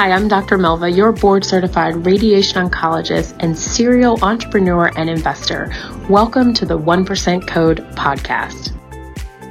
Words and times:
Hi, 0.00 0.12
I'm 0.12 0.28
Dr. 0.28 0.56
Melva, 0.56 0.96
your 0.96 1.12
board 1.12 1.44
certified 1.44 2.06
radiation 2.06 2.66
oncologist 2.66 3.36
and 3.40 3.54
serial 3.54 4.18
entrepreneur 4.24 4.90
and 4.96 5.10
investor. 5.10 5.70
Welcome 6.08 6.54
to 6.54 6.64
the 6.64 6.78
1% 6.78 7.46
Code 7.46 7.80
podcast. 7.96 8.72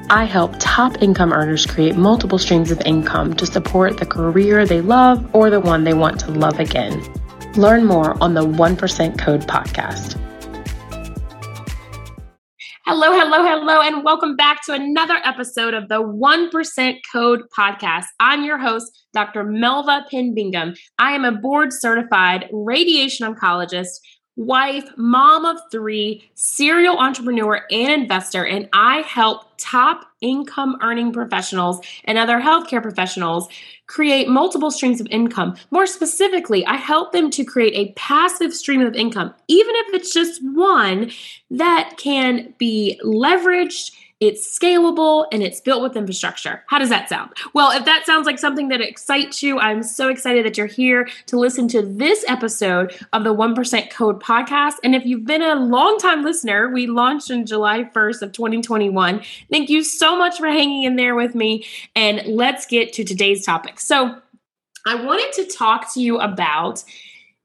I 0.10 0.24
help 0.24 0.56
top 0.58 1.04
income 1.04 1.34
earners 1.34 1.68
create 1.68 1.98
multiple 1.98 2.40
streams 2.40 2.72
of 2.72 2.82
income 2.82 3.36
to 3.36 3.46
support 3.46 3.98
the 4.00 4.08
career 4.08 4.66
they 4.66 4.82
love 4.82 5.24
or 5.36 5.52
the 5.52 5.60
one 5.60 5.84
they 5.84 5.94
want 5.94 6.20
to 6.21 6.32
love 6.32 6.59
again. 6.59 7.00
Learn 7.54 7.86
more 7.86 8.18
on 8.20 8.34
the 8.34 8.43
1% 8.43 9.20
Code 9.20 9.41
podcast. 9.41 10.20
Hello, 12.92 13.12
hello, 13.12 13.44
hello, 13.44 13.82
and 13.82 14.04
welcome 14.04 14.36
back 14.36 14.66
to 14.66 14.74
another 14.74 15.18
episode 15.24 15.76
of 15.76 15.90
the 15.90 16.02
1% 16.02 16.96
Code 17.14 17.42
Podcast. 17.55 18.05
I'm 18.20 18.44
your 18.44 18.58
host, 18.58 18.92
Dr. 19.14 19.44
Melva 19.44 20.10
Pin 20.10 20.34
Bingham. 20.34 20.73
I 20.98 21.12
am 21.12 21.23
a 21.23 21.32
board 21.32 21.72
certified 21.72 22.49
radiation 22.52 23.32
oncologist, 23.32 23.99
wife, 24.39 24.89
mom 24.95 25.43
of 25.43 25.59
three, 25.70 26.29
serial 26.34 26.98
entrepreneur, 26.98 27.61
and 27.70 28.02
investor, 28.02 28.45
and 28.45 28.70
I 28.71 28.99
help 29.02 29.43
top 29.57 30.05
income 30.21 30.77
earning 30.81 31.12
professionals 31.12 31.85
and 32.05 32.17
other 32.17 32.39
healthcare 32.39 32.81
professionals 32.81 33.49
create 33.88 34.29
multiple 34.29 34.71
streams 34.71 35.02
of 35.02 35.07
income. 35.12 35.57
More 35.71 35.85
specifically, 35.85 36.65
I 36.65 36.75
help 36.75 37.12
them 37.12 37.29
to 37.31 37.43
create 37.43 37.73
a 37.75 37.91
passive 37.93 38.53
stream 38.53 38.79
of 38.79 38.95
income, 38.95 39.34
even 39.49 39.75
if 39.75 39.93
it's 39.93 40.13
just 40.13 40.41
one 40.41 41.12
that 41.51 41.95
can 41.98 42.53
be 42.57 42.98
leveraged 43.03 43.91
it's 44.20 44.58
scalable 44.58 45.26
and 45.32 45.41
it's 45.41 45.62
built 45.62 45.82
with 45.82 45.96
infrastructure. 45.96 46.64
How 46.68 46.77
does 46.77 46.90
that 46.90 47.08
sound? 47.08 47.32
Well, 47.54 47.72
if 47.72 47.86
that 47.86 48.05
sounds 48.05 48.26
like 48.26 48.38
something 48.38 48.68
that 48.68 48.82
excites 48.82 49.41
you, 49.41 49.60
I'm 49.60 49.82
so 49.82 50.10
excited 50.10 50.46
that 50.46 50.58
you're 50.58 50.68
here 50.68 51.08
to 51.27 51.40
listen 51.40 51.68
to 51.70 51.82
this 51.82 52.26
episode 52.27 52.94
of 53.13 53.24
the 53.24 53.34
1% 53.34 53.90
Code 53.91 54.21
podcast. 54.21 54.76
And 54.84 54.93
if 54.93 55.05
you've 55.05 55.26
been 55.26 55.41
a 55.41 55.55
long-time 55.55 56.24
listener, 56.24 56.70
we 56.70 56.88
launched 56.88 57.30
in 57.30 57.46
July 57.46 57.85
1st 57.85 58.21
of 58.21 58.32
2021. 58.34 59.21
Thank 59.49 59.70
you 59.70 59.84
so 59.84 60.18
much 60.18 60.38
for 60.38 60.48
hanging 60.48 60.84
in 60.84 60.98
there 60.98 61.15
with 61.15 61.34
me. 61.34 61.65
And 61.96 62.21
let's 62.27 62.65
get 62.65 62.91
to 62.93 63.04
today's 63.04 63.46
topic. 63.46 63.80
So, 63.80 64.18
I 64.86 64.96
wanted 64.96 65.34
to 65.34 65.46
talk 65.46 65.94
to 65.94 66.02
you 66.02 66.19
about 66.19 66.84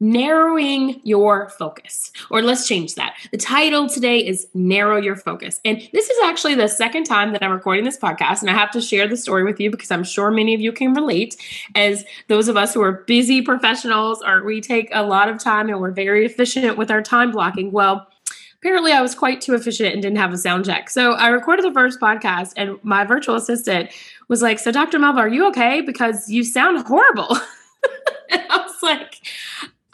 narrowing 0.01 1.01
your 1.05 1.49
focus. 1.51 2.11
Or 2.31 2.43
let's 2.43 2.67
change 2.67 2.95
that. 2.97 3.17
The 3.31 3.37
title 3.37 3.89
today 3.89 4.19
is 4.19 4.47
Narrow 4.55 4.97
Your 4.97 5.17
Focus. 5.17 5.61
And 5.65 5.81
this 5.93 6.11
is 6.11 6.19
actually 6.25 6.55
the 6.57 6.69
second 6.69 7.05
time 7.05 7.33
that 7.33 7.43
I'm 7.43 7.53
recording 7.53 7.85
this 7.85 7.99
podcast. 7.99 8.41
And 8.41 8.51
I 8.51 8.55
have 8.55 8.71
to 8.73 8.81
share 8.81 9.07
the 9.07 9.17
story 9.17 9.45
with 9.45 9.61
you 9.61 9.71
because 9.71 9.91
I'm 9.91 10.05
sure 10.05 10.31
many 10.31 10.55
of 10.55 10.61
you 10.61 10.73
can 10.73 10.95
relate, 10.95 11.37
as 11.75 12.05
those 12.29 12.49
of 12.49 12.57
us 12.57 12.75
who 12.75 12.83
are 12.83 13.05
busy 13.07 13.41
professionals 13.41 14.23
or 14.27 14.45
we 14.45 14.61
take 14.61 14.89
a 14.93 15.03
lot 15.03 15.29
of 15.29 15.39
time 15.39 15.69
and 15.69 15.81
we're 15.81 15.93
very 15.93 16.27
efficient 16.27 16.77
with 16.77 16.91
our 16.91 17.03
time 17.03 17.31
blocking. 17.31 17.71
Well, 17.71 18.07
apparently 18.65 18.93
I 18.93 19.03
was 19.03 19.15
quite 19.15 19.41
too 19.41 19.55
efficient 19.55 19.93
and 19.93 20.03
didn't 20.03 20.19
have 20.19 20.33
a 20.33 20.39
sound 20.39 20.65
check. 20.65 20.91
So 20.91 21.13
I 21.13 21.29
recorded 21.29 21.65
the 21.65 21.73
first 21.73 22.01
podcast 22.01 22.53
and 22.57 22.79
my 22.83 23.05
virtual 23.05 23.37
assistant 23.37 23.91
was 24.29 24.43
like, 24.43 24.59
So, 24.59 24.73
Dr. 24.73 24.99
Melva, 24.99 25.19
are 25.19 25.29
you 25.29 25.47
okay? 25.49 25.83
Because 25.83 26.29
you 26.29 26.43
sound 26.43 26.85
horrible. 26.87 27.37
and 28.31 28.43
I 28.51 28.57
was 28.57 28.83
like, 28.83 29.21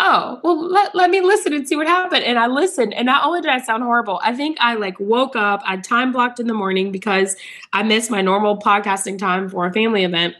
oh 0.00 0.40
well 0.42 0.68
let, 0.68 0.94
let 0.94 1.10
me 1.10 1.20
listen 1.20 1.52
and 1.52 1.68
see 1.68 1.76
what 1.76 1.86
happened. 1.86 2.24
And 2.24 2.38
i 2.38 2.46
listened 2.46 2.94
and 2.94 3.06
not 3.06 3.24
only 3.24 3.40
did 3.40 3.50
i 3.50 3.60
sound 3.60 3.82
horrible 3.82 4.20
i 4.24 4.34
think 4.34 4.56
i 4.60 4.74
like 4.74 4.98
woke 4.98 5.36
up 5.36 5.60
i 5.64 5.76
time 5.76 6.10
blocked 6.10 6.40
in 6.40 6.46
the 6.46 6.54
morning 6.54 6.90
because 6.90 7.36
i 7.72 7.82
missed 7.82 8.10
my 8.10 8.22
normal 8.22 8.58
podcasting 8.58 9.18
time 9.18 9.48
for 9.48 9.66
a 9.66 9.72
family 9.72 10.04
event 10.04 10.34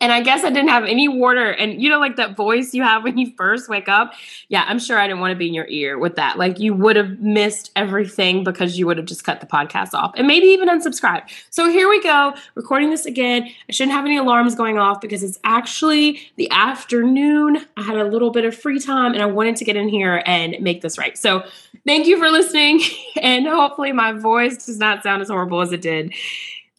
and 0.00 0.12
I 0.12 0.20
guess 0.20 0.44
I 0.44 0.50
didn't 0.50 0.68
have 0.68 0.84
any 0.84 1.08
water. 1.08 1.50
And 1.50 1.82
you 1.82 1.88
know, 1.88 1.98
like 1.98 2.16
that 2.16 2.36
voice 2.36 2.74
you 2.74 2.82
have 2.82 3.04
when 3.04 3.18
you 3.18 3.32
first 3.36 3.68
wake 3.68 3.88
up. 3.88 4.12
Yeah, 4.48 4.64
I'm 4.66 4.78
sure 4.78 4.98
I 4.98 5.06
didn't 5.06 5.20
want 5.20 5.32
to 5.32 5.36
be 5.36 5.48
in 5.48 5.54
your 5.54 5.66
ear 5.68 5.98
with 5.98 6.16
that. 6.16 6.38
Like 6.38 6.58
you 6.58 6.74
would 6.74 6.96
have 6.96 7.20
missed 7.20 7.70
everything 7.76 8.44
because 8.44 8.78
you 8.78 8.86
would 8.86 8.96
have 8.96 9.06
just 9.06 9.24
cut 9.24 9.40
the 9.40 9.46
podcast 9.46 9.94
off 9.94 10.12
and 10.16 10.26
maybe 10.26 10.46
even 10.46 10.68
unsubscribed. 10.68 11.30
So 11.50 11.68
here 11.68 11.88
we 11.88 12.02
go, 12.02 12.34
recording 12.54 12.90
this 12.90 13.06
again. 13.06 13.48
I 13.68 13.72
shouldn't 13.72 13.92
have 13.92 14.04
any 14.04 14.16
alarms 14.16 14.54
going 14.54 14.78
off 14.78 15.00
because 15.00 15.22
it's 15.22 15.38
actually 15.44 16.20
the 16.36 16.50
afternoon. 16.50 17.58
I 17.76 17.82
had 17.82 17.96
a 17.96 18.04
little 18.04 18.30
bit 18.30 18.44
of 18.44 18.56
free 18.56 18.78
time 18.78 19.12
and 19.12 19.22
I 19.22 19.26
wanted 19.26 19.56
to 19.56 19.64
get 19.64 19.76
in 19.76 19.88
here 19.88 20.22
and 20.26 20.56
make 20.60 20.82
this 20.82 20.98
right. 20.98 21.16
So 21.16 21.44
thank 21.86 22.06
you 22.06 22.18
for 22.18 22.30
listening. 22.30 22.80
And 23.22 23.46
hopefully 23.46 23.92
my 23.92 24.12
voice 24.12 24.66
does 24.66 24.78
not 24.78 25.02
sound 25.02 25.22
as 25.22 25.28
horrible 25.28 25.60
as 25.60 25.70
it 25.70 25.80
did 25.80 26.12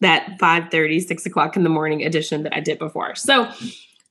that 0.00 0.38
5 0.38 0.70
30, 0.70 1.00
6 1.00 1.26
o'clock 1.26 1.56
in 1.56 1.62
the 1.62 1.70
morning 1.70 2.02
edition 2.02 2.42
that 2.42 2.54
I 2.54 2.60
did 2.60 2.78
before. 2.78 3.14
So 3.14 3.50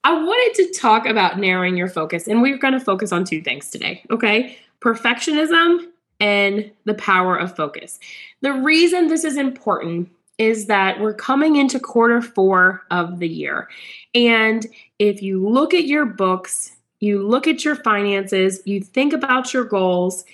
I 0.04 0.12
wanted 0.12 0.54
to 0.56 0.78
talk 0.78 1.06
about 1.06 1.38
narrowing 1.38 1.76
your 1.76 1.88
focus, 1.88 2.26
and 2.28 2.42
we're 2.42 2.58
going 2.58 2.74
to 2.74 2.80
focus 2.80 3.12
on 3.12 3.24
two 3.24 3.40
things 3.40 3.70
today, 3.70 4.04
okay? 4.10 4.58
Perfectionism 4.80 5.86
and 6.20 6.70
the 6.84 6.94
power 6.94 7.36
of 7.36 7.56
focus. 7.56 7.98
The 8.42 8.52
reason 8.52 9.08
this 9.08 9.24
is 9.24 9.36
important 9.36 10.10
is 10.36 10.66
that 10.66 11.00
we're 11.00 11.14
coming 11.14 11.56
into 11.56 11.78
quarter 11.78 12.20
four 12.20 12.82
of 12.90 13.18
the 13.18 13.28
year. 13.28 13.68
And 14.14 14.66
if 14.98 15.22
you 15.22 15.48
look 15.48 15.72
at 15.72 15.84
your 15.84 16.04
books, 16.04 16.72
you 17.00 17.22
look 17.22 17.46
at 17.46 17.64
your 17.64 17.76
finances, 17.76 18.60
you 18.64 18.80
think 18.80 19.12
about 19.12 19.54
your 19.54 19.64
goals, 19.64 20.24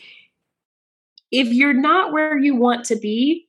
if 1.30 1.48
you're 1.48 1.72
not 1.72 2.12
where 2.12 2.36
you 2.38 2.56
want 2.56 2.84
to 2.86 2.96
be, 2.96 3.46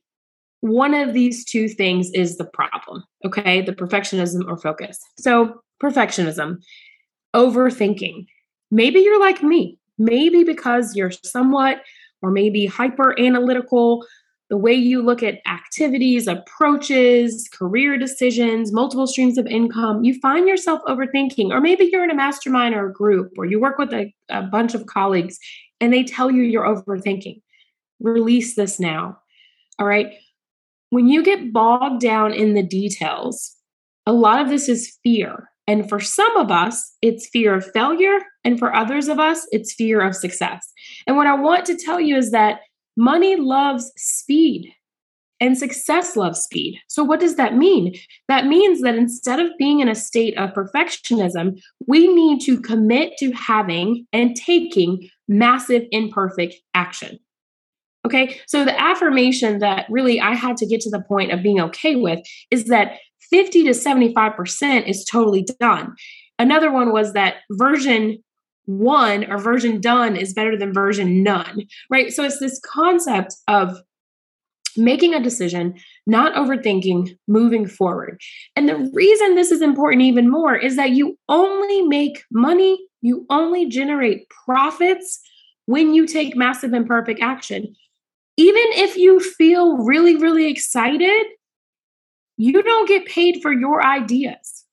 one 0.62 0.94
of 0.94 1.12
these 1.12 1.44
two 1.44 1.68
things 1.68 2.08
is 2.12 2.36
the 2.36 2.44
problem, 2.44 3.02
okay? 3.24 3.62
The 3.62 3.72
perfectionism 3.72 4.48
or 4.48 4.56
focus. 4.56 4.96
So, 5.18 5.60
perfectionism, 5.82 6.62
overthinking. 7.34 8.26
Maybe 8.70 9.00
you're 9.00 9.18
like 9.18 9.42
me. 9.42 9.76
Maybe 9.98 10.44
because 10.44 10.94
you're 10.94 11.10
somewhat 11.10 11.82
or 12.22 12.30
maybe 12.30 12.64
hyper 12.64 13.18
analytical, 13.18 14.06
the 14.50 14.56
way 14.56 14.72
you 14.72 15.02
look 15.02 15.20
at 15.24 15.40
activities, 15.48 16.28
approaches, 16.28 17.48
career 17.52 17.98
decisions, 17.98 18.72
multiple 18.72 19.08
streams 19.08 19.38
of 19.38 19.48
income, 19.48 20.04
you 20.04 20.14
find 20.20 20.46
yourself 20.46 20.80
overthinking. 20.86 21.50
Or 21.50 21.60
maybe 21.60 21.88
you're 21.90 22.04
in 22.04 22.10
a 22.12 22.14
mastermind 22.14 22.76
or 22.76 22.86
a 22.86 22.92
group, 22.92 23.32
or 23.36 23.46
you 23.46 23.58
work 23.58 23.78
with 23.78 23.92
a, 23.92 24.14
a 24.30 24.42
bunch 24.42 24.74
of 24.74 24.86
colleagues 24.86 25.40
and 25.80 25.92
they 25.92 26.04
tell 26.04 26.30
you 26.30 26.44
you're 26.44 26.62
overthinking. 26.62 27.42
Release 27.98 28.54
this 28.54 28.78
now. 28.78 29.18
All 29.80 29.86
right 29.86 30.12
when 30.92 31.08
you 31.08 31.22
get 31.22 31.54
bogged 31.54 32.02
down 32.02 32.34
in 32.34 32.52
the 32.52 32.62
details, 32.62 33.56
a 34.04 34.12
lot 34.12 34.42
of 34.42 34.50
this 34.50 34.68
is 34.68 34.98
fear. 35.02 35.48
And 35.66 35.88
for 35.88 35.98
some 35.98 36.36
of 36.36 36.50
us, 36.50 36.94
it's 37.00 37.30
fear 37.32 37.54
of 37.54 37.64
failure. 37.72 38.18
And 38.44 38.58
for 38.58 38.76
others 38.76 39.08
of 39.08 39.18
us, 39.18 39.46
it's 39.52 39.72
fear 39.72 40.02
of 40.02 40.14
success. 40.14 40.70
And 41.06 41.16
what 41.16 41.26
I 41.26 41.32
want 41.32 41.64
to 41.66 41.78
tell 41.78 41.98
you 41.98 42.14
is 42.14 42.30
that 42.32 42.60
money 42.94 43.36
loves 43.36 43.90
speed 43.96 44.70
and 45.40 45.56
success 45.56 46.14
loves 46.14 46.40
speed. 46.40 46.78
So, 46.88 47.02
what 47.02 47.20
does 47.20 47.36
that 47.36 47.56
mean? 47.56 47.94
That 48.28 48.44
means 48.44 48.82
that 48.82 48.94
instead 48.94 49.40
of 49.40 49.50
being 49.58 49.80
in 49.80 49.88
a 49.88 49.94
state 49.94 50.36
of 50.36 50.52
perfectionism, 50.52 51.58
we 51.86 52.06
need 52.12 52.42
to 52.42 52.60
commit 52.60 53.16
to 53.20 53.32
having 53.32 54.06
and 54.12 54.36
taking 54.36 55.08
massive 55.26 55.84
imperfect 55.90 56.56
action. 56.74 57.18
Okay. 58.04 58.40
So 58.46 58.64
the 58.64 58.80
affirmation 58.80 59.60
that 59.60 59.86
really 59.88 60.20
I 60.20 60.34
had 60.34 60.56
to 60.58 60.66
get 60.66 60.80
to 60.82 60.90
the 60.90 61.02
point 61.02 61.32
of 61.32 61.42
being 61.42 61.60
okay 61.60 61.94
with 61.94 62.18
is 62.50 62.64
that 62.64 62.98
50 63.30 63.64
to 63.64 63.70
75% 63.70 64.88
is 64.88 65.04
totally 65.04 65.46
done. 65.60 65.94
Another 66.38 66.72
one 66.72 66.92
was 66.92 67.12
that 67.12 67.36
version 67.52 68.18
one 68.66 69.30
or 69.30 69.38
version 69.38 69.80
done 69.80 70.16
is 70.16 70.34
better 70.34 70.56
than 70.56 70.72
version 70.72 71.22
none, 71.22 71.62
right? 71.90 72.12
So 72.12 72.24
it's 72.24 72.38
this 72.38 72.60
concept 72.64 73.34
of 73.48 73.76
making 74.76 75.14
a 75.14 75.22
decision, 75.22 75.74
not 76.06 76.34
overthinking, 76.34 77.10
moving 77.28 77.66
forward. 77.66 78.20
And 78.56 78.68
the 78.68 78.90
reason 78.94 79.34
this 79.34 79.50
is 79.50 79.60
important 79.60 80.02
even 80.02 80.30
more 80.30 80.56
is 80.56 80.76
that 80.76 80.90
you 80.90 81.18
only 81.28 81.82
make 81.82 82.22
money, 82.30 82.78
you 83.00 83.26
only 83.30 83.66
generate 83.66 84.28
profits 84.44 85.20
when 85.66 85.94
you 85.94 86.06
take 86.06 86.36
massive 86.36 86.72
imperfect 86.72 87.20
action 87.20 87.74
even 88.36 88.62
if 88.74 88.96
you 88.96 89.20
feel 89.20 89.78
really, 89.78 90.16
really 90.16 90.50
excited, 90.50 91.26
you 92.36 92.62
don't 92.62 92.88
get 92.88 93.06
paid 93.06 93.40
for 93.42 93.52
your 93.52 93.84
ideas. 93.84 94.64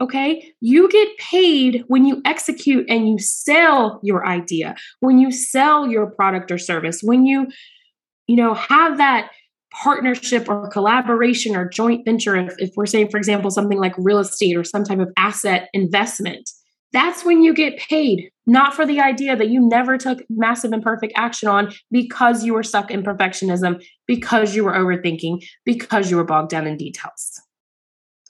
Okay. 0.00 0.52
You 0.60 0.88
get 0.88 1.18
paid 1.18 1.84
when 1.88 2.06
you 2.06 2.22
execute 2.24 2.88
and 2.88 3.06
you 3.06 3.18
sell 3.18 4.00
your 4.02 4.26
idea, 4.26 4.74
when 5.00 5.18
you 5.18 5.30
sell 5.30 5.86
your 5.86 6.06
product 6.06 6.50
or 6.50 6.56
service, 6.56 7.02
when 7.02 7.26
you, 7.26 7.48
you 8.26 8.36
know, 8.36 8.54
have 8.54 8.96
that 8.96 9.30
partnership 9.72 10.48
or 10.48 10.68
collaboration 10.68 11.54
or 11.54 11.68
joint 11.68 12.04
venture. 12.04 12.36
If, 12.36 12.54
if 12.58 12.70
we're 12.76 12.86
saying, 12.86 13.10
for 13.10 13.18
example, 13.18 13.50
something 13.50 13.78
like 13.78 13.94
real 13.98 14.18
estate 14.18 14.56
or 14.56 14.64
some 14.64 14.84
type 14.84 14.98
of 14.98 15.10
asset 15.16 15.68
investment, 15.72 16.50
that's 16.92 17.24
when 17.24 17.42
you 17.42 17.54
get 17.54 17.78
paid, 17.78 18.30
not 18.46 18.74
for 18.74 18.84
the 18.84 19.00
idea 19.00 19.36
that 19.36 19.48
you 19.48 19.60
never 19.60 19.96
took 19.96 20.22
massive 20.28 20.72
imperfect 20.72 21.12
action 21.16 21.48
on 21.48 21.72
because 21.90 22.44
you 22.44 22.54
were 22.54 22.62
stuck 22.62 22.90
in 22.90 23.02
perfectionism, 23.02 23.82
because 24.06 24.54
you 24.54 24.64
were 24.64 24.72
overthinking, 24.72 25.44
because 25.64 26.10
you 26.10 26.16
were 26.16 26.24
bogged 26.24 26.50
down 26.50 26.66
in 26.66 26.76
details. 26.76 27.40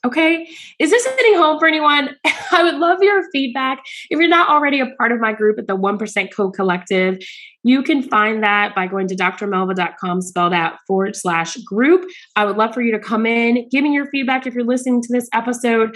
Okay. 0.03 0.49
Is 0.79 0.89
this 0.89 1.05
hitting 1.05 1.35
home 1.35 1.59
for 1.59 1.67
anyone? 1.67 2.15
I 2.51 2.63
would 2.63 2.75
love 2.75 3.03
your 3.03 3.29
feedback. 3.31 3.83
If 4.09 4.19
you're 4.19 4.27
not 4.27 4.49
already 4.49 4.79
a 4.79 4.87
part 4.97 5.11
of 5.11 5.19
my 5.19 5.31
group 5.31 5.59
at 5.59 5.67
the 5.67 5.77
1% 5.77 6.33
Code 6.33 6.55
Collective, 6.55 7.19
you 7.63 7.83
can 7.83 8.01
find 8.01 8.43
that 8.43 8.73
by 8.73 8.87
going 8.87 9.07
to 9.09 9.15
drmelva.com, 9.15 10.21
spelled 10.21 10.53
out 10.53 10.73
forward 10.87 11.15
slash 11.15 11.55
group. 11.57 12.09
I 12.35 12.45
would 12.45 12.57
love 12.57 12.73
for 12.73 12.81
you 12.81 12.91
to 12.91 12.99
come 12.99 13.27
in, 13.27 13.69
give 13.69 13.83
me 13.83 13.93
your 13.93 14.07
feedback 14.07 14.47
if 14.47 14.55
you're 14.55 14.63
listening 14.63 15.03
to 15.03 15.13
this 15.13 15.29
episode. 15.33 15.95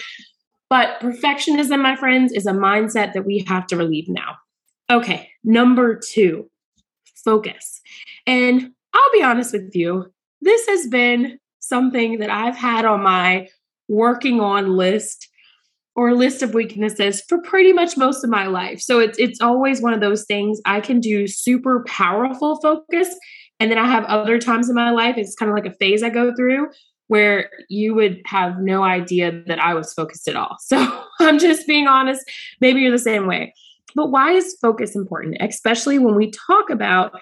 But 0.70 1.00
perfectionism, 1.00 1.82
my 1.82 1.96
friends, 1.96 2.32
is 2.34 2.46
a 2.46 2.52
mindset 2.52 3.14
that 3.14 3.26
we 3.26 3.46
have 3.48 3.68
to 3.68 3.78
relieve 3.78 4.10
now. 4.10 4.36
Okay. 4.90 5.30
Number 5.44 6.00
two, 6.00 6.50
focus. 7.24 7.82
And 8.26 8.72
I'll 8.94 9.12
be 9.14 9.24
honest 9.24 9.54
with 9.54 9.76
you, 9.76 10.12
this 10.42 10.68
has 10.68 10.88
been 10.88 11.40
something 11.60 12.20
that 12.20 12.30
I've 12.30 12.56
had 12.56 12.86
on 12.86 13.04
my 13.04 13.48
working 13.88 14.40
on 14.40 14.76
list 14.76 15.28
or 15.96 16.14
list 16.14 16.42
of 16.42 16.54
weaknesses 16.54 17.22
for 17.28 17.42
pretty 17.42 17.72
much 17.72 17.98
most 17.98 18.24
of 18.24 18.30
my 18.30 18.48
life. 18.48 18.80
So 18.82 19.00
it's 19.00 19.18
it's 19.18 19.42
always 19.42 19.82
one 19.82 19.94
of 19.94 20.02
those 20.02 20.26
things 20.26 20.60
I 20.66 20.82
can 20.82 21.00
do 21.00 21.28
super 21.28 21.84
powerful 21.88 22.60
focus 22.62 23.16
and 23.60 23.72
then 23.72 23.78
I 23.78 23.88
have 23.88 24.04
other 24.06 24.40
times 24.40 24.70
in 24.70 24.76
my 24.76 24.92
life 24.92 25.18
it's 25.18 25.36
kind 25.36 25.50
of 25.50 25.56
like 25.56 25.66
a 25.66 25.76
phase 25.78 26.04
I 26.04 26.10
go 26.10 26.34
through 26.36 26.68
where 27.08 27.50
you 27.70 27.94
would 27.94 28.22
have 28.26 28.60
no 28.60 28.84
idea 28.84 29.44
that 29.48 29.60
I 29.60 29.74
was 29.74 29.94
focused 29.94 30.28
at 30.28 30.36
all. 30.36 30.58
So 30.68 31.04
I'm 31.20 31.40
just 31.40 31.68
being 31.68 31.88
honest, 31.88 32.30
maybe 32.60 32.82
you're 32.82 32.92
the 32.92 33.00
same 33.00 33.28
way. 33.28 33.54
But 33.96 34.12
why 34.12 34.32
is 34.32 34.58
focus 34.62 34.96
important, 34.96 35.38
especially 35.40 36.00
when 36.00 36.16
we 36.16 36.32
talk 36.32 36.70
about 36.70 37.14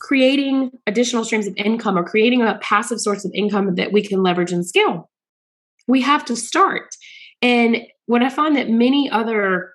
creating 0.00 0.70
additional 0.86 1.24
streams 1.24 1.46
of 1.46 1.54
income 1.56 1.96
or 1.96 2.04
creating 2.04 2.42
a 2.42 2.58
passive 2.60 3.00
source 3.00 3.24
of 3.24 3.30
income 3.34 3.74
that 3.76 3.92
we 3.92 4.02
can 4.02 4.22
leverage 4.22 4.52
and 4.52 4.66
scale? 4.66 5.10
we 5.90 6.00
have 6.00 6.24
to 6.26 6.36
start. 6.36 6.96
And 7.42 7.78
what 8.06 8.22
I 8.22 8.30
find 8.30 8.56
that 8.56 8.70
many 8.70 9.10
other 9.10 9.72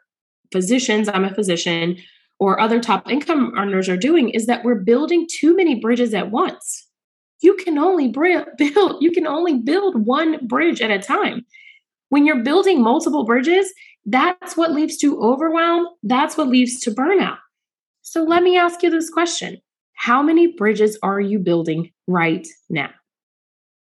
physicians, 0.52 1.10
I'm 1.10 1.26
a 1.26 1.34
physician, 1.34 1.98
or 2.40 2.60
other 2.60 2.80
top 2.80 3.10
income 3.10 3.54
earners 3.58 3.88
are 3.88 3.98
doing 3.98 4.30
is 4.30 4.46
that 4.48 4.64
we're 4.64 4.76
building 4.76 5.28
too 5.30 5.56
many 5.56 5.76
bridges 5.76 6.14
at 6.14 6.32
once. 6.32 6.85
You 7.42 7.56
can 7.56 7.78
only 7.78 8.08
build, 8.58 9.02
you 9.02 9.12
can 9.12 9.28
only 9.28 9.60
build 9.60 10.06
one 10.06 10.46
bridge 10.46 10.82
at 10.82 10.92
a 10.92 11.00
time. 11.00 11.46
When 12.10 12.26
you're 12.26 12.44
building 12.44 12.82
multiple 12.82 13.26
bridges, 13.26 13.72
that's 14.06 14.56
what 14.56 14.72
leads 14.72 14.98
to 14.98 15.20
overwhelm, 15.22 15.88
that's 16.04 16.38
what 16.38 16.48
leads 16.48 16.80
to 16.82 16.92
burnout. 16.92 17.38
So 18.02 18.24
let 18.24 18.44
me 18.44 18.58
ask 18.58 18.84
you 18.84 18.92
this 18.92 19.10
question. 19.10 19.60
How 19.94 20.22
many 20.22 20.48
bridges 20.48 20.98
are 21.02 21.20
you 21.20 21.40
building 21.40 21.92
right 22.08 22.48
now? 22.70 22.92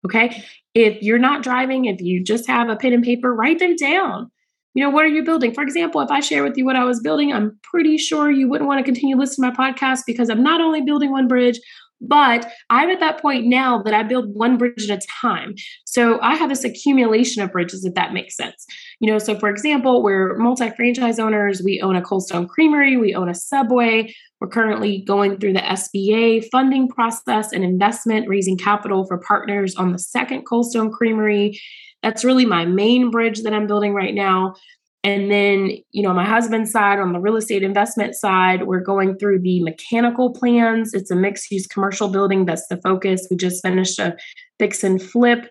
Okay. 0.05 0.43
If 0.73 1.01
you're 1.01 1.19
not 1.19 1.43
driving, 1.43 1.85
if 1.85 2.01
you 2.01 2.23
just 2.23 2.45
have 2.47 2.69
a 2.69 2.75
pen 2.75 2.93
and 2.93 3.03
paper, 3.03 3.33
write 3.33 3.59
them 3.59 3.75
down. 3.75 4.29
You 4.75 4.83
know, 4.83 4.89
what 4.89 5.05
are 5.05 5.09
you 5.09 5.23
building? 5.23 5.53
For 5.53 5.63
example, 5.63 6.01
if 6.01 6.11
I 6.11 6.19
share 6.19 6.43
with 6.43 6.57
you 6.57 6.65
what 6.65 6.75
I 6.75 6.83
was 6.83 6.99
building, 6.99 7.31
I'm 7.31 7.57
pretty 7.61 7.97
sure 7.97 8.31
you 8.31 8.49
wouldn't 8.49 8.67
want 8.67 8.79
to 8.79 8.83
continue 8.83 9.15
listening 9.15 9.51
to 9.51 9.57
my 9.57 9.71
podcast 9.71 10.01
because 10.05 10.29
I'm 10.29 10.43
not 10.43 10.61
only 10.61 10.81
building 10.81 11.11
one 11.11 11.27
bridge, 11.27 11.59
but 12.03 12.45
I'm 12.69 12.89
at 12.89 12.99
that 12.99 13.21
point 13.21 13.45
now 13.45 13.81
that 13.83 13.93
I 13.93 14.03
build 14.03 14.35
one 14.35 14.57
bridge 14.57 14.89
at 14.89 15.03
a 15.03 15.07
time. 15.21 15.55
So 15.85 16.19
I 16.21 16.35
have 16.35 16.49
this 16.49 16.63
accumulation 16.63 17.41
of 17.41 17.51
bridges, 17.51 17.85
if 17.85 17.93
that 17.95 18.13
makes 18.13 18.35
sense. 18.35 18.65
You 18.99 19.11
know, 19.11 19.17
so 19.17 19.39
for 19.39 19.49
example, 19.49 20.03
we're 20.03 20.37
multi 20.37 20.69
franchise 20.71 21.17
owners. 21.19 21.61
We 21.63 21.81
own 21.81 21.95
a 21.95 22.01
Cold 22.01 22.27
Stone 22.27 22.47
Creamery, 22.47 22.97
we 22.97 23.15
own 23.15 23.29
a 23.29 23.35
Subway. 23.35 24.13
We're 24.41 24.49
currently 24.49 25.03
going 25.07 25.37
through 25.37 25.53
the 25.53 25.59
SBA 25.59 26.49
funding 26.51 26.89
process 26.89 27.53
and 27.53 27.63
investment, 27.63 28.27
raising 28.27 28.57
capital 28.57 29.05
for 29.07 29.17
partners 29.19 29.75
on 29.75 29.93
the 29.93 29.99
second 29.99 30.43
Cold 30.43 30.69
Stone 30.69 30.91
Creamery. 30.91 31.59
That's 32.01 32.25
really 32.25 32.45
my 32.45 32.65
main 32.65 33.09
bridge 33.09 33.43
that 33.43 33.53
I'm 33.53 33.67
building 33.67 33.93
right 33.93 34.13
now. 34.13 34.55
And 35.03 35.29
then, 35.29 35.71
you 35.91 36.01
know, 36.01 36.13
my 36.13 36.25
husband's 36.25 36.71
side, 36.71 36.99
on 36.99 37.11
the 37.11 37.19
real 37.19 37.35
estate 37.35 37.61
investment 37.61 38.15
side, 38.15 38.67
we're 38.67 38.79
going 38.79 39.17
through 39.17 39.39
the 39.39 39.61
mechanical 39.61 40.31
plans. 40.31 40.93
It's 40.93 41.11
a 41.11 41.15
mixed 41.15 41.51
use 41.51 41.67
commercial 41.67 42.07
building. 42.07 42.45
That's 42.45 42.67
the 42.67 42.77
focus. 42.77 43.27
We 43.29 43.35
just 43.35 43.61
finished 43.61 43.99
a 43.99 44.15
fix 44.59 44.81
and 44.81 45.01
flip. 45.01 45.49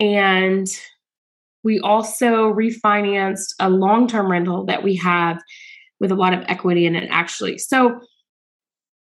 And 0.00 0.66
we 1.64 1.80
also 1.80 2.52
refinanced 2.52 3.54
a 3.58 3.70
long 3.70 4.06
term 4.06 4.30
rental 4.30 4.66
that 4.66 4.82
we 4.82 4.96
have 4.96 5.40
with 5.98 6.10
a 6.10 6.16
lot 6.16 6.34
of 6.34 6.44
equity 6.46 6.84
in 6.84 6.94
it, 6.94 7.08
actually. 7.10 7.56
So 7.56 8.00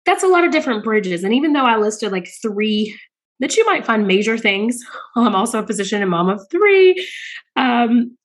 that's 0.06 0.22
a 0.22 0.28
lot 0.28 0.44
of 0.44 0.52
different 0.52 0.84
bridges. 0.84 1.24
And 1.24 1.34
even 1.34 1.52
though 1.52 1.66
I 1.66 1.76
listed 1.76 2.12
like 2.12 2.28
three 2.42 2.96
that 3.40 3.56
you 3.56 3.64
might 3.66 3.86
find 3.86 4.06
major 4.06 4.38
things, 4.38 4.80
I'm 5.16 5.34
also 5.34 5.62
a 5.62 5.66
physician 5.66 6.00
and 6.00 6.10
mom 6.10 6.28
of 6.28 6.40
three. 6.50 7.08
Um, 7.56 8.16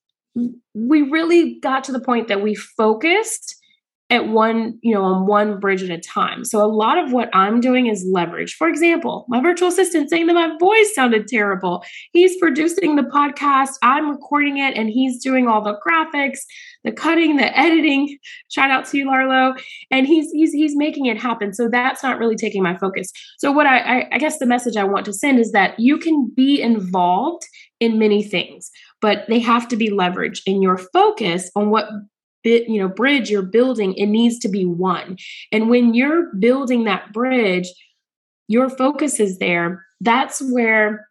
we 0.73 1.01
really 1.01 1.59
got 1.61 1.83
to 1.85 1.91
the 1.91 1.99
point 1.99 2.27
that 2.27 2.41
we 2.41 2.55
focused 2.55 3.55
at 4.11 4.27
one, 4.27 4.77
you 4.83 4.93
know, 4.93 5.03
on 5.03 5.25
one 5.25 5.59
bridge 5.59 5.81
at 5.81 5.89
a 5.89 5.99
time. 5.99 6.45
So 6.45 6.63
a 6.63 6.69
lot 6.69 6.99
of 6.99 7.11
what 7.11 7.27
I'm 7.33 7.59
doing 7.59 7.87
is 7.87 8.07
leverage. 8.11 8.53
For 8.53 8.67
example, 8.67 9.25
my 9.29 9.41
virtual 9.41 9.67
assistant 9.67 10.11
saying 10.11 10.27
that 10.27 10.35
my 10.35 10.55
voice 10.59 10.93
sounded 10.93 11.27
terrible. 11.27 11.83
He's 12.11 12.37
producing 12.37 12.97
the 12.97 13.01
podcast, 13.01 13.71
I'm 13.81 14.11
recording 14.11 14.57
it, 14.57 14.77
and 14.77 14.89
he's 14.89 15.23
doing 15.23 15.47
all 15.47 15.63
the 15.63 15.79
graphics, 15.85 16.39
the 16.83 16.91
cutting, 16.91 17.37
the 17.37 17.57
editing. 17.57 18.19
Shout 18.49 18.69
out 18.69 18.85
to 18.85 18.97
you, 18.97 19.07
Larlo. 19.07 19.59
And 19.89 20.05
he's 20.05 20.29
he's 20.31 20.53
he's 20.53 20.75
making 20.75 21.07
it 21.07 21.19
happen. 21.19 21.51
So 21.51 21.67
that's 21.67 22.03
not 22.03 22.19
really 22.19 22.35
taking 22.35 22.61
my 22.61 22.77
focus. 22.77 23.11
So 23.39 23.51
what 23.51 23.65
I, 23.65 23.79
I, 23.79 24.09
I 24.11 24.17
guess 24.19 24.37
the 24.37 24.45
message 24.45 24.77
I 24.77 24.83
want 24.83 25.05
to 25.05 25.13
send 25.13 25.39
is 25.39 25.51
that 25.53 25.79
you 25.79 25.97
can 25.97 26.31
be 26.35 26.61
involved 26.61 27.43
in 27.79 27.99
many 27.99 28.23
things, 28.23 28.71
but 29.01 29.25
they 29.27 29.39
have 29.39 29.67
to 29.67 29.75
be 29.75 29.89
leveraged. 29.89 30.41
And 30.47 30.63
your 30.63 30.77
focus 30.77 31.51
on 31.55 31.69
what 31.69 31.87
bit, 32.43 32.69
you 32.69 32.79
know, 32.79 32.87
bridge 32.87 33.29
you're 33.29 33.41
building, 33.41 33.93
it 33.95 34.05
needs 34.05 34.39
to 34.39 34.47
be 34.47 34.65
one. 34.65 35.17
And 35.51 35.69
when 35.69 35.93
you're 35.93 36.33
building 36.35 36.85
that 36.85 37.11
bridge, 37.11 37.67
your 38.47 38.69
focus 38.69 39.19
is 39.19 39.39
there. 39.39 39.83
That's 39.99 40.41
where, 40.51 41.07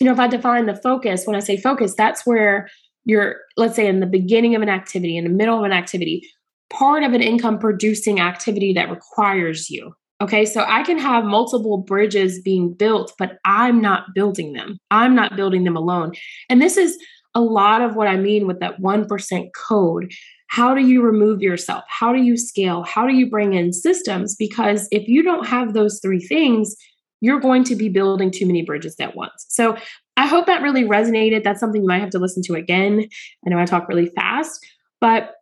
you 0.00 0.06
know, 0.06 0.12
if 0.12 0.18
I 0.18 0.28
define 0.28 0.66
the 0.66 0.74
focus, 0.74 1.26
when 1.26 1.36
I 1.36 1.40
say 1.40 1.58
focus, 1.58 1.94
that's 1.94 2.26
where 2.26 2.68
you're, 3.04 3.36
let's 3.56 3.76
say, 3.76 3.86
in 3.86 4.00
the 4.00 4.06
beginning 4.06 4.54
of 4.54 4.62
an 4.62 4.68
activity, 4.68 5.16
in 5.16 5.24
the 5.24 5.30
middle 5.30 5.58
of 5.58 5.64
an 5.64 5.72
activity, 5.72 6.26
part 6.70 7.02
of 7.02 7.12
an 7.12 7.22
income 7.22 7.58
producing 7.58 8.18
activity 8.18 8.72
that 8.72 8.90
requires 8.90 9.68
you. 9.68 9.94
Okay, 10.22 10.44
so 10.44 10.64
I 10.68 10.84
can 10.84 10.98
have 10.98 11.24
multiple 11.24 11.78
bridges 11.78 12.40
being 12.42 12.72
built, 12.72 13.12
but 13.18 13.38
I'm 13.44 13.80
not 13.80 14.14
building 14.14 14.52
them. 14.52 14.78
I'm 14.92 15.16
not 15.16 15.34
building 15.34 15.64
them 15.64 15.76
alone. 15.76 16.12
And 16.48 16.62
this 16.62 16.76
is 16.76 16.96
a 17.34 17.40
lot 17.40 17.82
of 17.82 17.96
what 17.96 18.06
I 18.06 18.16
mean 18.16 18.46
with 18.46 18.60
that 18.60 18.80
1% 18.80 19.48
code. 19.56 20.12
How 20.46 20.76
do 20.76 20.86
you 20.86 21.02
remove 21.02 21.42
yourself? 21.42 21.82
How 21.88 22.12
do 22.12 22.22
you 22.22 22.36
scale? 22.36 22.84
How 22.84 23.04
do 23.04 23.14
you 23.14 23.28
bring 23.28 23.54
in 23.54 23.72
systems? 23.72 24.36
Because 24.38 24.86
if 24.92 25.08
you 25.08 25.24
don't 25.24 25.48
have 25.48 25.74
those 25.74 25.98
three 26.00 26.20
things, 26.20 26.76
you're 27.20 27.40
going 27.40 27.64
to 27.64 27.74
be 27.74 27.88
building 27.88 28.30
too 28.30 28.46
many 28.46 28.62
bridges 28.62 28.94
at 29.00 29.16
once. 29.16 29.46
So 29.48 29.76
I 30.16 30.28
hope 30.28 30.46
that 30.46 30.62
really 30.62 30.84
resonated. 30.84 31.42
That's 31.42 31.58
something 31.58 31.82
you 31.82 31.88
might 31.88 32.00
have 32.00 32.10
to 32.10 32.20
listen 32.20 32.44
to 32.44 32.54
again. 32.54 33.08
I 33.44 33.50
know 33.50 33.58
I 33.58 33.64
talk 33.64 33.88
really 33.88 34.06
fast, 34.14 34.64
but 35.00 35.32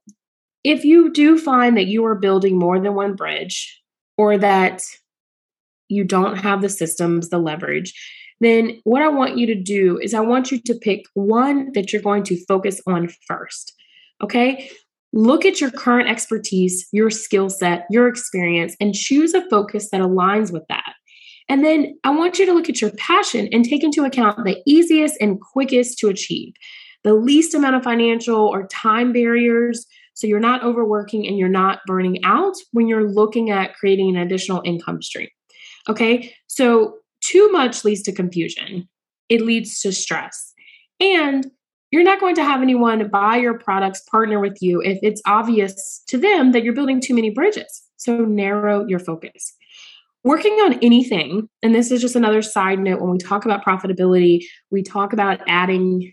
if 0.64 0.84
you 0.84 1.12
do 1.12 1.36
find 1.36 1.76
that 1.76 1.86
you 1.86 2.04
are 2.06 2.14
building 2.14 2.58
more 2.58 2.80
than 2.80 2.94
one 2.94 3.14
bridge, 3.14 3.79
or 4.20 4.36
that 4.36 4.82
you 5.88 6.04
don't 6.04 6.36
have 6.36 6.60
the 6.60 6.68
systems, 6.68 7.30
the 7.30 7.38
leverage, 7.38 7.94
then 8.40 8.78
what 8.84 9.00
I 9.00 9.08
want 9.08 9.38
you 9.38 9.46
to 9.46 9.54
do 9.54 9.98
is 9.98 10.12
I 10.12 10.20
want 10.20 10.52
you 10.52 10.60
to 10.60 10.74
pick 10.74 11.04
one 11.14 11.72
that 11.72 11.90
you're 11.90 12.02
going 12.02 12.24
to 12.24 12.44
focus 12.44 12.82
on 12.86 13.08
first. 13.26 13.72
Okay? 14.22 14.70
Look 15.14 15.46
at 15.46 15.58
your 15.58 15.70
current 15.70 16.10
expertise, 16.10 16.86
your 16.92 17.08
skill 17.08 17.48
set, 17.48 17.86
your 17.88 18.08
experience, 18.08 18.76
and 18.78 18.94
choose 18.94 19.32
a 19.32 19.48
focus 19.48 19.88
that 19.90 20.02
aligns 20.02 20.52
with 20.52 20.64
that. 20.68 20.92
And 21.48 21.64
then 21.64 21.98
I 22.04 22.10
want 22.10 22.38
you 22.38 22.44
to 22.44 22.52
look 22.52 22.68
at 22.68 22.82
your 22.82 22.92
passion 22.98 23.48
and 23.52 23.64
take 23.64 23.82
into 23.82 24.04
account 24.04 24.44
the 24.44 24.60
easiest 24.66 25.16
and 25.18 25.40
quickest 25.40 25.98
to 26.00 26.08
achieve, 26.08 26.52
the 27.04 27.14
least 27.14 27.54
amount 27.54 27.76
of 27.76 27.84
financial 27.84 28.36
or 28.36 28.66
time 28.66 29.14
barriers, 29.14 29.86
so 30.14 30.26
you're 30.26 30.40
not 30.40 30.62
overworking 30.62 31.26
and 31.26 31.38
you're 31.38 31.48
not 31.48 31.80
burning 31.86 32.18
out 32.24 32.54
when 32.72 32.88
you're 32.88 33.10
looking 33.10 33.50
at 33.50 33.74
creating 33.74 34.14
an 34.14 34.22
additional 34.22 34.62
income 34.64 35.00
stream. 35.02 35.28
Okay. 35.88 36.34
So 36.46 36.96
too 37.22 37.50
much 37.52 37.84
leads 37.84 38.02
to 38.02 38.12
confusion, 38.12 38.88
it 39.28 39.40
leads 39.40 39.80
to 39.80 39.92
stress. 39.92 40.52
And 41.00 41.46
you're 41.90 42.04
not 42.04 42.20
going 42.20 42.34
to 42.36 42.44
have 42.44 42.62
anyone 42.62 43.08
buy 43.08 43.36
your 43.36 43.58
products, 43.58 44.02
partner 44.10 44.40
with 44.40 44.58
you 44.60 44.80
if 44.80 44.98
it's 45.02 45.22
obvious 45.26 46.02
to 46.08 46.18
them 46.18 46.52
that 46.52 46.62
you're 46.62 46.74
building 46.74 47.00
too 47.00 47.14
many 47.14 47.30
bridges. 47.30 47.82
So 47.96 48.16
narrow 48.18 48.86
your 48.86 49.00
focus. 49.00 49.54
Working 50.22 50.52
on 50.52 50.74
anything, 50.82 51.48
and 51.62 51.74
this 51.74 51.90
is 51.90 52.00
just 52.00 52.14
another 52.14 52.42
side 52.42 52.78
note 52.78 53.00
when 53.00 53.10
we 53.10 53.18
talk 53.18 53.44
about 53.46 53.64
profitability, 53.64 54.40
we 54.70 54.82
talk 54.82 55.12
about 55.12 55.40
adding 55.48 56.12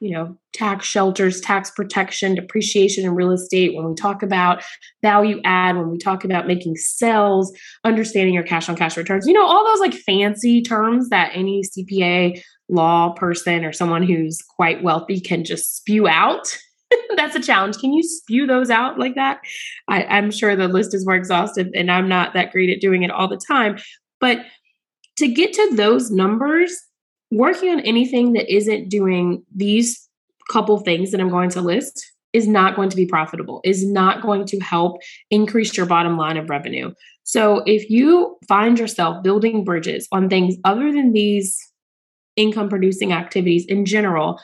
you 0.00 0.10
know 0.10 0.36
tax 0.52 0.86
shelters 0.86 1.40
tax 1.40 1.70
protection 1.70 2.34
depreciation 2.34 3.04
in 3.04 3.14
real 3.14 3.30
estate 3.30 3.74
when 3.74 3.88
we 3.88 3.94
talk 3.94 4.22
about 4.22 4.62
value 5.02 5.40
add 5.44 5.76
when 5.76 5.90
we 5.90 5.96
talk 5.96 6.24
about 6.24 6.46
making 6.46 6.76
sales 6.76 7.52
understanding 7.84 8.34
your 8.34 8.42
cash 8.42 8.68
on 8.68 8.76
cash 8.76 8.96
returns 8.96 9.26
you 9.26 9.32
know 9.32 9.46
all 9.46 9.64
those 9.64 9.80
like 9.80 9.94
fancy 9.94 10.60
terms 10.60 11.08
that 11.08 11.30
any 11.34 11.62
cpa 11.62 12.38
law 12.68 13.10
person 13.10 13.64
or 13.64 13.72
someone 13.72 14.02
who's 14.02 14.42
quite 14.42 14.82
wealthy 14.82 15.20
can 15.20 15.44
just 15.44 15.76
spew 15.76 16.08
out. 16.08 16.58
That's 17.16 17.36
a 17.36 17.42
challenge. 17.42 17.78
Can 17.78 17.92
you 17.92 18.02
spew 18.02 18.46
those 18.46 18.70
out 18.70 18.98
like 18.98 19.14
that? 19.14 19.40
I, 19.88 20.04
I'm 20.04 20.30
sure 20.30 20.56
the 20.56 20.68
list 20.68 20.94
is 20.94 21.06
more 21.06 21.14
exhaustive 21.14 21.68
and 21.74 21.90
I'm 21.90 22.08
not 22.08 22.34
that 22.34 22.52
great 22.52 22.70
at 22.70 22.80
doing 22.80 23.02
it 23.02 23.10
all 23.10 23.28
the 23.28 23.40
time. 23.48 23.78
But 24.20 24.44
to 25.18 25.28
get 25.28 25.52
to 25.54 25.74
those 25.74 26.10
numbers, 26.10 26.76
working 27.30 27.70
on 27.70 27.80
anything 27.80 28.32
that 28.34 28.52
isn't 28.52 28.88
doing 28.88 29.44
these 29.54 30.08
couple 30.50 30.78
things 30.78 31.10
that 31.10 31.20
I'm 31.20 31.28
going 31.28 31.50
to 31.50 31.60
list 31.60 32.04
is 32.32 32.46
not 32.46 32.76
going 32.76 32.90
to 32.90 32.96
be 32.96 33.06
profitable, 33.06 33.60
is 33.64 33.84
not 33.84 34.22
going 34.22 34.46
to 34.46 34.60
help 34.60 35.00
increase 35.30 35.76
your 35.76 35.86
bottom 35.86 36.16
line 36.16 36.36
of 36.36 36.50
revenue. 36.50 36.92
So 37.24 37.62
if 37.66 37.88
you 37.90 38.36
find 38.46 38.78
yourself 38.78 39.22
building 39.22 39.64
bridges 39.64 40.06
on 40.12 40.28
things 40.28 40.56
other 40.64 40.92
than 40.92 41.12
these 41.12 41.58
income 42.36 42.68
producing 42.68 43.12
activities 43.12 43.64
in 43.66 43.84
general, 43.84 44.38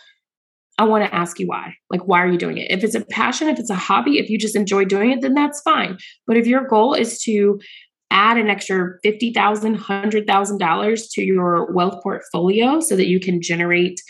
I 0.79 0.85
want 0.85 1.05
to 1.05 1.15
ask 1.15 1.39
you 1.39 1.47
why. 1.47 1.75
Like, 1.91 2.09
why 2.09 2.23
are 2.23 2.27
you 2.27 2.39
doing 2.39 2.57
it? 2.57 2.71
If 2.71 2.83
it's 2.83 2.95
a 2.95 3.05
passion, 3.05 3.49
if 3.49 3.59
it's 3.59 3.71
a 3.71 3.75
hobby, 3.75 4.19
if 4.19 4.31
you 4.31 4.39
just 4.39 4.57
enjoy 4.57 4.87
doing 4.87 5.13
it, 5.13 5.21
then 5.21 5.35
that's 5.35 5.61
fine. 5.61 5.99
But 6.27 6.39
if 6.39 6.47
your 6.47 6.67
goal 6.67 6.95
is 6.95 7.19
to 7.25 7.61
add 8.13 8.37
an 8.37 8.49
extra 8.49 8.99
$50,000, 9.05 9.77
$100,000 9.77 11.11
to 11.13 11.23
your 11.23 11.73
wealth 11.73 12.03
portfolio 12.03 12.79
so 12.81 12.95
that 12.95 13.09
you 13.09 13.19
can 13.19 13.41
generate 13.43 14.01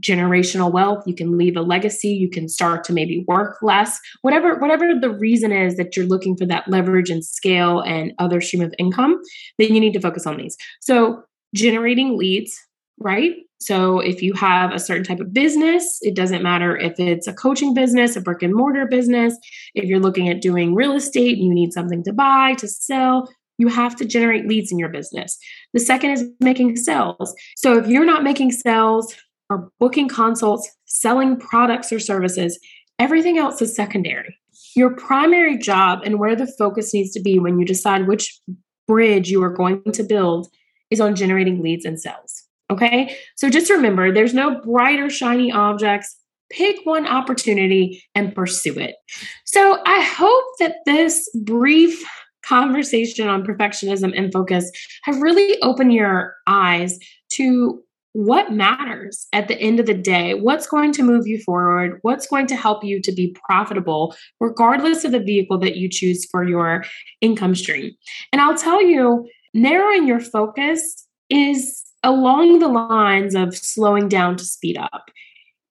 generational 0.00 0.72
wealth. 0.72 1.04
You 1.06 1.14
can 1.14 1.38
leave 1.38 1.56
a 1.56 1.62
legacy. 1.62 2.08
You 2.08 2.28
can 2.28 2.48
start 2.48 2.82
to 2.84 2.92
maybe 2.92 3.24
work 3.28 3.58
less. 3.62 3.98
Whatever 4.22 4.58
whatever 4.58 4.92
the 5.00 5.10
reason 5.10 5.52
is 5.52 5.76
that 5.76 5.96
you're 5.96 6.06
looking 6.06 6.36
for 6.36 6.46
that 6.46 6.68
leverage 6.68 7.10
and 7.10 7.24
scale 7.24 7.80
and 7.80 8.12
other 8.18 8.40
stream 8.40 8.62
of 8.62 8.74
income 8.78 9.20
then 9.58 9.72
you 9.72 9.80
need 9.80 9.92
to 9.92 10.00
focus 10.00 10.26
on 10.26 10.36
these. 10.36 10.56
So 10.80 11.22
generating 11.54 12.18
leads 12.18 12.58
right 12.98 13.34
so 13.60 14.00
if 14.00 14.22
you 14.22 14.32
have 14.34 14.72
a 14.72 14.78
certain 14.78 15.04
type 15.04 15.20
of 15.20 15.32
business 15.32 15.98
it 16.02 16.14
doesn't 16.14 16.42
matter 16.42 16.76
if 16.76 16.98
it's 16.98 17.26
a 17.26 17.32
coaching 17.32 17.74
business 17.74 18.16
a 18.16 18.20
brick 18.20 18.42
and 18.42 18.54
mortar 18.54 18.86
business 18.86 19.36
if 19.74 19.84
you're 19.84 20.00
looking 20.00 20.28
at 20.28 20.42
doing 20.42 20.74
real 20.74 20.92
estate 20.92 21.38
and 21.38 21.46
you 21.46 21.54
need 21.54 21.72
something 21.72 22.02
to 22.02 22.12
buy 22.12 22.54
to 22.54 22.68
sell 22.68 23.28
you 23.58 23.68
have 23.68 23.94
to 23.94 24.04
generate 24.04 24.48
leads 24.48 24.72
in 24.72 24.80
your 24.80 24.88
business. 24.88 25.38
The 25.74 25.78
second 25.78 26.10
is 26.10 26.24
making 26.40 26.74
sales. 26.74 27.32
So 27.54 27.78
if 27.78 27.86
you're 27.86 28.04
not 28.04 28.24
making 28.24 28.50
sales, 28.50 29.14
or 29.50 29.70
booking 29.78 30.08
consults, 30.08 30.70
selling 30.86 31.38
products 31.38 31.92
or 31.92 31.98
services, 31.98 32.58
everything 32.98 33.38
else 33.38 33.60
is 33.60 33.74
secondary. 33.74 34.36
Your 34.76 34.94
primary 34.96 35.58
job 35.58 36.00
and 36.04 36.18
where 36.18 36.36
the 36.36 36.52
focus 36.58 36.92
needs 36.94 37.12
to 37.12 37.20
be 37.20 37.38
when 37.38 37.58
you 37.58 37.64
decide 37.64 38.06
which 38.06 38.40
bridge 38.86 39.30
you 39.30 39.42
are 39.42 39.52
going 39.52 39.82
to 39.92 40.02
build 40.02 40.48
is 40.90 41.00
on 41.00 41.14
generating 41.14 41.62
leads 41.62 41.84
and 41.84 42.00
sales. 42.00 42.43
Okay. 42.70 43.16
So 43.36 43.50
just 43.50 43.70
remember 43.70 44.12
there's 44.12 44.34
no 44.34 44.60
brighter, 44.60 45.10
shiny 45.10 45.52
objects. 45.52 46.16
Pick 46.50 46.76
one 46.84 47.06
opportunity 47.06 48.02
and 48.14 48.34
pursue 48.34 48.78
it. 48.78 48.96
So 49.44 49.80
I 49.86 50.00
hope 50.02 50.44
that 50.60 50.76
this 50.86 51.28
brief 51.42 52.04
conversation 52.44 53.28
on 53.28 53.44
perfectionism 53.44 54.16
and 54.16 54.32
focus 54.32 54.70
have 55.04 55.20
really 55.20 55.60
opened 55.62 55.92
your 55.92 56.34
eyes 56.46 56.98
to 57.32 57.82
what 58.14 58.52
matters 58.52 59.26
at 59.32 59.48
the 59.48 59.60
end 59.60 59.80
of 59.80 59.86
the 59.86 59.94
day? 59.94 60.34
What's 60.34 60.68
going 60.68 60.92
to 60.92 61.02
move 61.02 61.26
you 61.26 61.40
forward? 61.40 61.98
What's 62.02 62.28
going 62.28 62.46
to 62.46 62.56
help 62.56 62.84
you 62.84 63.02
to 63.02 63.10
be 63.10 63.36
profitable, 63.44 64.14
regardless 64.38 65.04
of 65.04 65.10
the 65.10 65.18
vehicle 65.18 65.58
that 65.58 65.76
you 65.76 65.88
choose 65.90 66.24
for 66.30 66.44
your 66.44 66.84
income 67.20 67.56
stream? 67.56 67.92
And 68.32 68.40
I'll 68.40 68.56
tell 68.56 68.80
you, 68.80 69.28
narrowing 69.52 70.06
your 70.06 70.20
focus 70.20 71.08
is 71.28 71.83
along 72.04 72.60
the 72.60 72.68
lines 72.68 73.34
of 73.34 73.56
slowing 73.56 74.08
down 74.08 74.36
to 74.36 74.44
speed 74.44 74.76
up. 74.76 75.10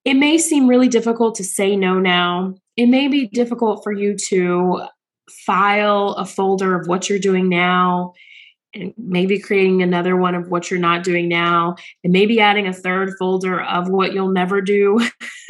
It 0.04 0.16
may 0.16 0.38
seem 0.38 0.68
really 0.68 0.90
difficult 0.90 1.36
to 1.36 1.44
say 1.44 1.78
no 1.78 2.00
now. 2.00 2.56
It 2.76 2.88
may 2.88 3.08
be 3.08 3.28
difficult 3.28 3.84
for 3.84 3.94
you 3.94 4.18
to 4.30 4.82
file 5.30 6.10
a 6.18 6.26
folder 6.26 6.78
of 6.78 6.88
what 6.88 7.10
you're 7.10 7.20
doing 7.20 7.48
now 7.48 8.14
and 8.74 8.94
maybe 8.98 9.40
creating 9.40 9.82
another 9.82 10.18
one 10.18 10.36
of 10.36 10.50
what 10.50 10.70
you're 10.70 10.80
not 10.80 11.04
doing 11.04 11.30
now 11.30 11.76
and 12.04 12.12
maybe 12.12 12.40
adding 12.40 12.68
a 12.68 12.74
third 12.74 13.12
folder 13.18 13.62
of 13.62 13.88
what 13.88 14.14
you'll 14.14 14.32
never 14.32 14.62
do 14.62 15.00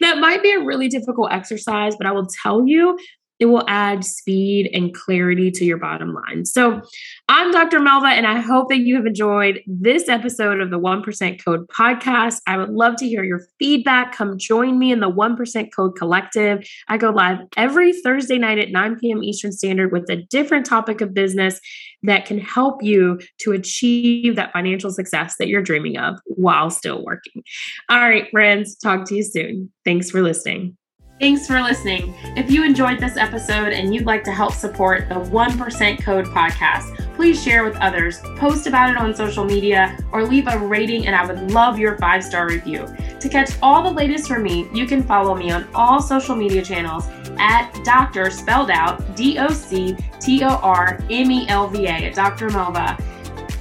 that 0.00 0.18
might 0.18 0.42
be 0.42 0.52
a 0.52 0.64
really 0.64 0.88
difficult 0.88 1.30
exercise 1.30 1.94
but 1.96 2.06
i 2.06 2.10
will 2.10 2.26
tell 2.42 2.66
you 2.66 2.98
it 3.38 3.46
will 3.46 3.64
add 3.68 4.04
speed 4.04 4.70
and 4.72 4.94
clarity 4.94 5.50
to 5.50 5.64
your 5.64 5.78
bottom 5.78 6.14
line. 6.14 6.44
So, 6.44 6.80
I'm 7.28 7.50
Dr. 7.50 7.80
Melva, 7.80 8.08
and 8.08 8.26
I 8.26 8.40
hope 8.40 8.68
that 8.68 8.78
you 8.78 8.96
have 8.96 9.06
enjoyed 9.06 9.60
this 9.66 10.08
episode 10.08 10.60
of 10.60 10.70
the 10.70 10.78
1% 10.78 11.44
Code 11.44 11.66
podcast. 11.68 12.40
I 12.46 12.56
would 12.56 12.70
love 12.70 12.96
to 12.96 13.08
hear 13.08 13.24
your 13.24 13.42
feedback. 13.58 14.12
Come 14.14 14.38
join 14.38 14.78
me 14.78 14.92
in 14.92 15.00
the 15.00 15.10
1% 15.10 15.68
Code 15.74 15.96
Collective. 15.96 16.66
I 16.88 16.96
go 16.96 17.10
live 17.10 17.38
every 17.56 17.92
Thursday 18.00 18.38
night 18.38 18.58
at 18.58 18.70
9 18.70 18.98
p.m. 18.98 19.22
Eastern 19.22 19.52
Standard 19.52 19.92
with 19.92 20.08
a 20.08 20.16
different 20.16 20.66
topic 20.66 21.00
of 21.00 21.14
business 21.14 21.60
that 22.02 22.26
can 22.26 22.38
help 22.38 22.82
you 22.82 23.20
to 23.38 23.52
achieve 23.52 24.36
that 24.36 24.52
financial 24.52 24.90
success 24.90 25.34
that 25.38 25.48
you're 25.48 25.62
dreaming 25.62 25.98
of 25.98 26.18
while 26.26 26.70
still 26.70 27.04
working. 27.04 27.42
All 27.88 27.98
right, 27.98 28.30
friends, 28.30 28.76
talk 28.76 29.04
to 29.06 29.16
you 29.16 29.22
soon. 29.22 29.72
Thanks 29.84 30.10
for 30.10 30.22
listening. 30.22 30.76
Thanks 31.18 31.46
for 31.46 31.62
listening. 31.62 32.14
If 32.36 32.50
you 32.50 32.62
enjoyed 32.62 33.00
this 33.00 33.16
episode 33.16 33.72
and 33.72 33.94
you'd 33.94 34.04
like 34.04 34.22
to 34.24 34.32
help 34.32 34.52
support 34.52 35.08
the 35.08 35.14
1% 35.14 36.02
Code 36.02 36.26
podcast, 36.26 37.14
please 37.14 37.42
share 37.42 37.64
with 37.64 37.74
others, 37.76 38.20
post 38.36 38.66
about 38.66 38.90
it 38.90 38.98
on 38.98 39.14
social 39.14 39.42
media, 39.42 39.96
or 40.12 40.26
leave 40.26 40.46
a 40.46 40.58
rating, 40.58 41.06
and 41.06 41.16
I 41.16 41.24
would 41.24 41.52
love 41.52 41.78
your 41.78 41.96
five 41.96 42.22
star 42.22 42.46
review. 42.46 42.86
To 43.18 43.28
catch 43.30 43.52
all 43.62 43.82
the 43.82 43.90
latest 43.90 44.28
from 44.28 44.42
me, 44.42 44.68
you 44.74 44.84
can 44.84 45.02
follow 45.02 45.34
me 45.34 45.50
on 45.50 45.66
all 45.74 46.02
social 46.02 46.36
media 46.36 46.62
channels 46.62 47.06
at 47.38 47.72
Dr. 47.82 48.28
spelled 48.30 48.70
out 48.70 49.16
D 49.16 49.38
O 49.38 49.48
C 49.48 49.96
T 50.20 50.44
O 50.44 50.48
R 50.48 50.98
M 51.08 51.30
E 51.30 51.48
L 51.48 51.66
V 51.66 51.86
A 51.86 51.92
at 51.92 52.14
Dr. 52.14 52.50
Melva. 52.50 53.02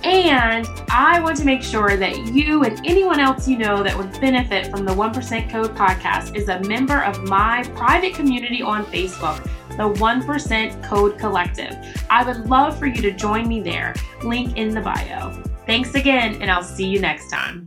And 0.06 0.68
I 0.90 1.20
want 1.20 1.36
to 1.38 1.46
make 1.46 1.64
sure 1.64 1.98
that 1.98 2.28
you 2.28 2.64
and 2.64 2.80
anyone 2.86 3.20
else 3.20 3.48
you 3.48 3.58
know 3.58 3.82
that 3.82 3.98
would 3.98 4.12
benefit 4.22 4.68
from 4.68 4.86
the 4.86 4.92
1% 4.92 5.50
Code 5.50 5.76
podcast 5.76 6.36
is 6.36 6.48
a 6.48 6.60
member 6.60 7.04
of 7.04 7.24
my 7.24 7.64
private 7.76 8.14
community 8.14 8.62
on 8.62 8.86
Facebook, 8.86 9.44
the 9.72 9.92
1% 10.00 10.84
Code 10.84 11.18
Collective. 11.18 11.76
I 12.08 12.24
would 12.24 12.48
love 12.48 12.78
for 12.78 12.86
you 12.86 13.02
to 13.02 13.14
join 13.14 13.48
me 13.48 13.62
there. 13.62 13.96
Link 14.24 14.58
in 14.58 14.76
the 14.76 14.82
bio. 14.82 15.32
Thanks 15.66 15.96
again, 15.96 16.40
and 16.40 16.52
I'll 16.52 16.64
see 16.64 16.86
you 16.86 17.00
next 17.00 17.32
time. 17.32 17.64